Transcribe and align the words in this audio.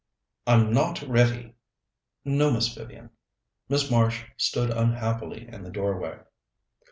"I'm 0.47 0.73
not 0.73 1.03
ready." 1.03 1.53
"No, 2.25 2.49
Miss 2.51 2.73
Vivian." 2.73 3.11
Miss 3.69 3.91
Marsh 3.91 4.23
stood 4.35 4.71
unhappily 4.71 5.47
in 5.47 5.61
the 5.61 5.69
doorway. 5.69 6.17